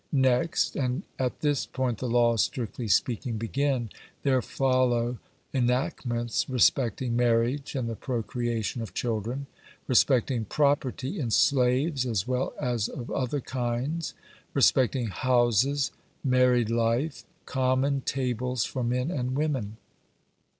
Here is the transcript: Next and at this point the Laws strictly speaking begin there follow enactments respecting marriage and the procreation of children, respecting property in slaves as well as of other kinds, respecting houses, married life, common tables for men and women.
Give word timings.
Next 0.11 0.75
and 0.75 1.03
at 1.19 1.41
this 1.41 1.67
point 1.67 1.99
the 1.99 2.09
Laws 2.09 2.41
strictly 2.41 2.87
speaking 2.87 3.37
begin 3.37 3.91
there 4.23 4.41
follow 4.41 5.19
enactments 5.53 6.49
respecting 6.49 7.15
marriage 7.15 7.75
and 7.75 7.87
the 7.87 7.95
procreation 7.95 8.81
of 8.81 8.95
children, 8.95 9.45
respecting 9.85 10.45
property 10.45 11.19
in 11.19 11.29
slaves 11.29 12.03
as 12.07 12.27
well 12.27 12.55
as 12.59 12.89
of 12.89 13.11
other 13.11 13.41
kinds, 13.41 14.15
respecting 14.55 15.05
houses, 15.09 15.91
married 16.23 16.71
life, 16.71 17.23
common 17.45 18.01
tables 18.03 18.65
for 18.65 18.83
men 18.83 19.11
and 19.11 19.37
women. 19.37 19.77